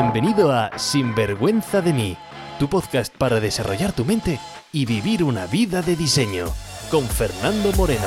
[0.00, 2.16] Bienvenido a Sinvergüenza de mí,
[2.60, 4.38] tu podcast para desarrollar tu mente
[4.72, 6.46] y vivir una vida de diseño,
[6.88, 8.06] con Fernando Moreno.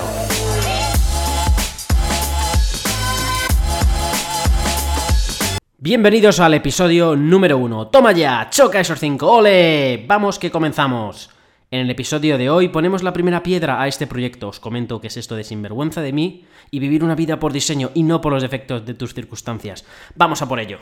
[5.79, 7.90] Bienvenidos al episodio número uno.
[7.90, 11.29] Toma ya, choca esos cinco, ole, vamos que comenzamos.
[11.71, 14.47] En el episodio de hoy ponemos la primera piedra a este proyecto.
[14.47, 17.91] Os comento qué es esto de sinvergüenza de mí y vivir una vida por diseño
[17.94, 19.84] y no por los defectos de tus circunstancias.
[20.16, 20.80] Vamos a por ello.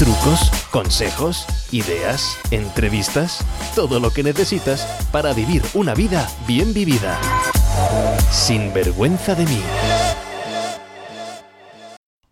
[0.00, 3.44] Trucos, consejos, ideas, entrevistas,
[3.76, 7.20] todo lo que necesitas para vivir una vida bien vivida.
[8.30, 9.60] Sin vergüenza de mí.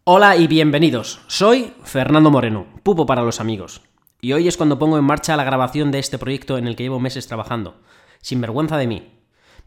[0.04, 1.20] Hola y bienvenidos.
[1.26, 3.82] Soy Fernando Moreno, pupo para los amigos.
[4.22, 6.84] Y hoy es cuando pongo en marcha la grabación de este proyecto en el que
[6.84, 7.82] llevo meses trabajando.
[8.22, 9.17] Sin vergüenza de mí.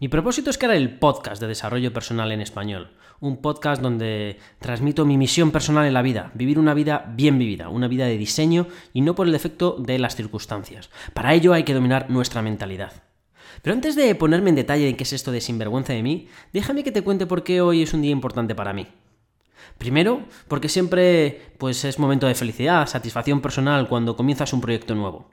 [0.01, 2.89] Mi propósito es crear el podcast de desarrollo personal en español.
[3.19, 7.69] Un podcast donde transmito mi misión personal en la vida, vivir una vida bien vivida,
[7.69, 10.89] una vida de diseño y no por el efecto de las circunstancias.
[11.13, 12.93] Para ello hay que dominar nuestra mentalidad.
[13.61, 16.83] Pero antes de ponerme en detalle en qué es esto de sinvergüenza de mí, déjame
[16.83, 18.87] que te cuente por qué hoy es un día importante para mí.
[19.77, 25.29] Primero, porque siempre pues es momento de felicidad, satisfacción personal cuando comienzas un proyecto nuevo.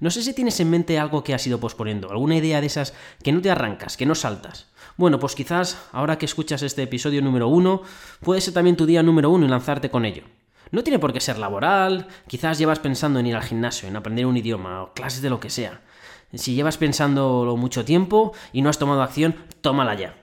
[0.00, 2.94] No sé si tienes en mente algo que has ido posponiendo, alguna idea de esas
[3.22, 4.68] que no te arrancas, que no saltas.
[4.96, 7.82] Bueno, pues quizás ahora que escuchas este episodio número uno,
[8.20, 10.24] puede ser también tu día número uno y lanzarte con ello.
[10.70, 14.26] No tiene por qué ser laboral, quizás llevas pensando en ir al gimnasio, en aprender
[14.26, 15.82] un idioma o clases de lo que sea.
[16.34, 20.16] Si llevas pensándolo mucho tiempo y no has tomado acción, tómala ya.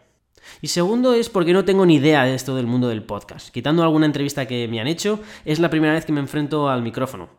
[0.61, 3.49] Y segundo es porque no tengo ni idea de esto del mundo del podcast.
[3.49, 6.81] Quitando alguna entrevista que me han hecho, es la primera vez que me enfrento al
[6.81, 7.29] micrófono.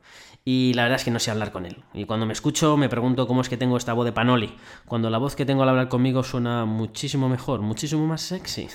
[0.45, 1.85] Y la verdad es que no sé hablar con él.
[1.93, 4.55] Y cuando me escucho me pregunto cómo es que tengo esta voz de Panoli,
[4.87, 8.69] cuando la voz que tengo al hablar conmigo suena muchísimo mejor, muchísimo más sexy.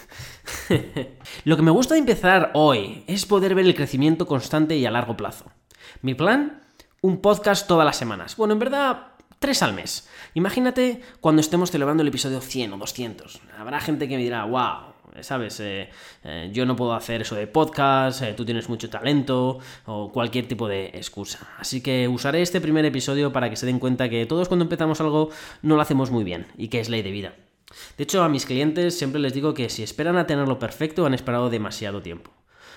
[1.45, 4.91] Lo que me gusta de empezar hoy es poder ver el crecimiento constante y a
[4.91, 5.51] largo plazo.
[6.01, 6.61] Mi plan,
[7.01, 8.35] un podcast todas las semanas.
[8.37, 9.07] Bueno, en verdad
[9.39, 10.07] tres al mes.
[10.33, 13.41] Imagínate cuando estemos celebrando el episodio 100 o 200.
[13.57, 15.59] Habrá gente que me dirá, wow, ¿sabes?
[15.59, 15.89] Eh,
[16.23, 20.47] eh, yo no puedo hacer eso de podcast, eh, tú tienes mucho talento o cualquier
[20.47, 21.47] tipo de excusa.
[21.57, 25.01] Así que usaré este primer episodio para que se den cuenta que todos cuando empezamos
[25.01, 25.29] algo
[25.61, 27.33] no lo hacemos muy bien y que es ley de vida.
[27.97, 31.13] De hecho, a mis clientes siempre les digo que si esperan a tenerlo perfecto han
[31.13, 32.31] esperado demasiado tiempo.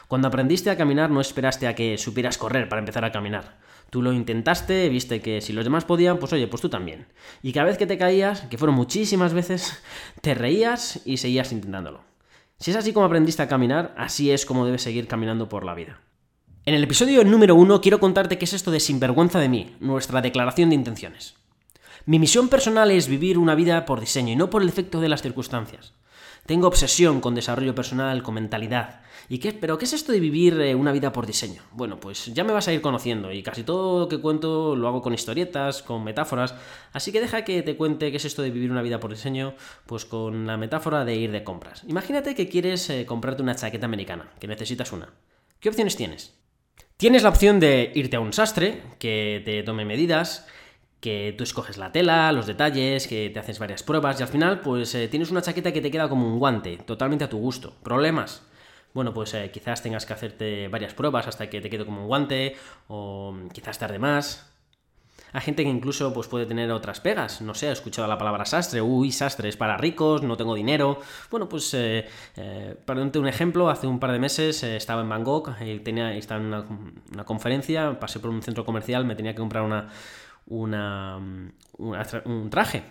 [0.09, 3.59] Cuando aprendiste a caminar no esperaste a que supieras correr para empezar a caminar.
[3.91, 7.07] Tú lo intentaste, viste que si los demás podían, pues oye, pues tú también.
[7.43, 9.83] Y cada vez que te caías, que fueron muchísimas veces,
[10.21, 12.08] te reías y seguías intentándolo.
[12.61, 15.75] Si es así como aprendiste a caminar, así es como debes seguir caminando por la
[15.75, 16.01] vida.
[16.65, 20.21] En el episodio número uno quiero contarte qué es esto de sinvergüenza de mí, nuestra
[20.23, 21.37] declaración de intenciones.
[22.05, 25.09] Mi misión personal es vivir una vida por diseño y no por el efecto de
[25.09, 25.95] las circunstancias.
[26.49, 29.03] Tengo obsesión con desarrollo personal, con mentalidad.
[29.29, 31.61] ¿Y qué, pero qué es esto de vivir eh, una vida por diseño?
[31.73, 34.89] Bueno, pues ya me vas a ir conociendo y casi todo lo que cuento lo
[34.89, 36.55] hago con historietas, con metáforas,
[36.95, 39.57] así que deja que te cuente qué es esto de vivir una vida por diseño,
[39.85, 41.85] pues con la metáfora de ir de compras.
[41.87, 45.13] Imagínate que quieres eh, comprarte una chaqueta americana, que necesitas una.
[45.61, 46.35] ¿Qué opciones tienes?
[46.97, 50.47] Tienes la opción de irte a un sastre, que te tome medidas,
[51.01, 54.61] que tú escoges la tela, los detalles, que te haces varias pruebas y al final
[54.61, 57.75] pues eh, tienes una chaqueta que te queda como un guante, totalmente a tu gusto.
[57.83, 58.43] ¿Problemas?
[58.95, 62.09] Bueno, pues eh, quizás tengas que hacerte varias pruebas hasta que te quede como un
[62.09, 62.57] guante
[62.89, 64.45] o quizás tarde más.
[65.33, 67.43] Hay gente que incluso pues, puede tener otras pegas.
[67.43, 68.81] No sé, he escuchado la palabra sastre.
[68.81, 71.01] Uy, sastre es para ricos, no tengo dinero.
[71.31, 72.09] Bueno, pues eh,
[72.87, 75.51] para darte un ejemplo, hace un par de meses estaba en Bangkok
[75.85, 76.47] tenía, estaba en
[77.13, 79.91] una conferencia, pasé por un centro comercial, me tenía que comprar una,
[80.49, 81.19] una,
[81.79, 82.83] un traje.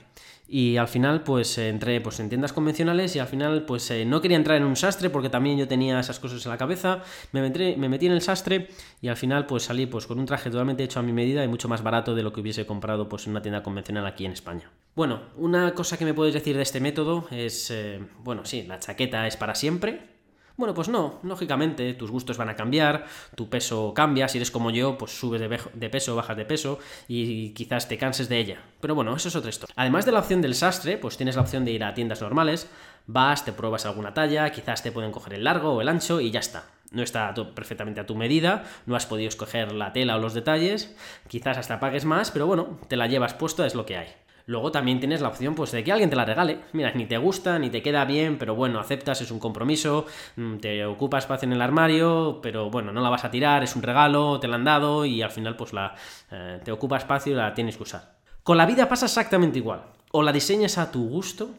[0.50, 4.22] Y al final, pues entré pues, en tiendas convencionales y al final, pues eh, no
[4.22, 7.04] quería entrar en un sastre porque también yo tenía esas cosas en la cabeza.
[7.34, 8.70] Me, metí, me metí en el sastre
[9.02, 11.50] y al final, pues salí pues, con un traje totalmente hecho a mi medida y
[11.50, 14.32] mucho más barato de lo que hubiese comprado pues, en una tienda convencional aquí en
[14.32, 14.72] España.
[14.96, 18.80] Bueno, una cosa que me puedes decir de este método es, eh, bueno, sí, la
[18.80, 20.17] chaqueta es para siempre,
[20.58, 24.72] bueno, pues no, lógicamente, tus gustos van a cambiar, tu peso cambia, si eres como
[24.72, 28.62] yo, pues subes de, peso, bajas de peso y quizás te canses de ella.
[28.82, 29.74] Pero bueno, eso es otra historia.
[29.78, 32.68] Además de la opción del sastre, pues tienes la opción de ir a tiendas normales,
[33.06, 36.32] vas, te pruebas alguna talla, quizás te pueden coger el largo o el ancho y
[36.32, 36.66] ya está.
[36.90, 40.96] No está perfectamente a tu medida, no has podido escoger la tela o los detalles,
[41.28, 44.08] quizás hasta pagues más, pero bueno, te la llevas puesta, es lo que hay.
[44.48, 46.60] Luego también tienes la opción pues, de que alguien te la regale.
[46.72, 50.06] Mira, ni te gusta, ni te queda bien, pero bueno, aceptas, es un compromiso,
[50.38, 53.76] mm, te ocupa espacio en el armario, pero bueno, no la vas a tirar, es
[53.76, 55.96] un regalo, te la han dado y al final pues la,
[56.32, 58.16] eh, te ocupa espacio y la tienes que usar.
[58.42, 59.84] Con la vida pasa exactamente igual.
[60.14, 61.50] O la diseñas a tu gusto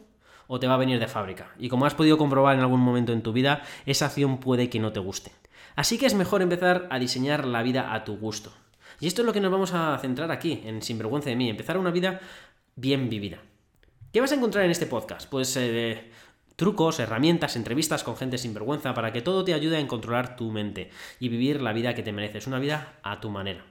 [0.47, 1.51] o te va a venir de fábrica.
[1.59, 4.79] Y como has podido comprobar en algún momento en tu vida, esa acción puede que
[4.79, 5.31] no te guste.
[5.75, 8.51] Así que es mejor empezar a diseñar la vida a tu gusto.
[8.99, 11.77] Y esto es lo que nos vamos a centrar aquí, en Sinvergüenza de mí, empezar
[11.77, 12.19] una vida
[12.79, 13.39] bien vivida.
[14.13, 15.29] ¿Qué vas a encontrar en este podcast?
[15.29, 16.09] Pues eh,
[16.55, 20.51] trucos, herramientas, entrevistas con gente sin vergüenza para que todo te ayude a controlar tu
[20.51, 20.89] mente
[21.19, 23.65] y vivir la vida que te mereces, una vida a tu manera.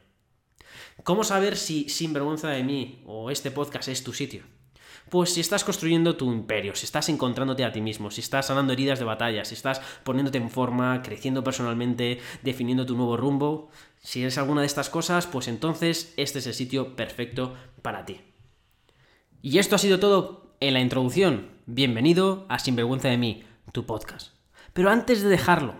[1.04, 4.42] ¿Cómo saber si sin vergüenza de mí o este podcast es tu sitio?
[5.08, 8.74] Pues si estás construyendo tu imperio, si estás encontrándote a ti mismo, si estás sanando
[8.74, 13.70] heridas de batalla, si estás poniéndote en forma, creciendo personalmente, definiendo tu nuevo rumbo,
[14.02, 18.20] si eres alguna de estas cosas, pues entonces este es el sitio perfecto para ti.
[19.40, 21.50] Y esto ha sido todo en la introducción.
[21.66, 24.32] Bienvenido a Sinvergüenza de mí, tu podcast.
[24.72, 25.76] Pero antes de dejarlo,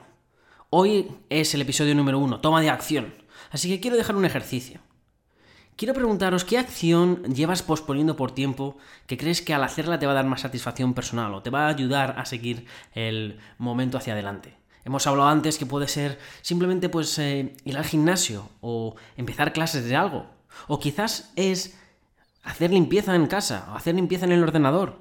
[0.70, 3.14] hoy es el episodio número uno, toma de acción.
[3.50, 4.80] Así que quiero dejar un ejercicio.
[5.74, 8.76] Quiero preguntaros qué acción llevas posponiendo por tiempo
[9.08, 11.66] que crees que al hacerla te va a dar más satisfacción personal o te va
[11.66, 14.56] a ayudar a seguir el momento hacia adelante.
[14.84, 19.84] Hemos hablado antes que puede ser simplemente pues eh, ir al gimnasio o empezar clases
[19.84, 20.26] de algo.
[20.68, 21.76] O quizás es
[22.48, 24.98] hacer limpieza en casa hacer limpieza en el ordenador.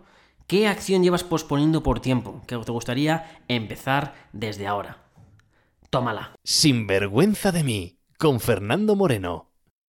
[0.48, 5.04] ¿Qué acción llevas posponiendo por tiempo que te gustaría empezar desde ahora?
[5.90, 6.34] Tómala.
[6.44, 9.47] Sin vergüenza de mí, con Fernando Moreno.